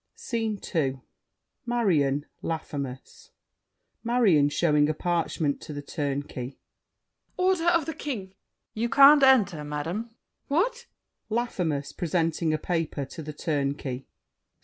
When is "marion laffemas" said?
1.63-3.29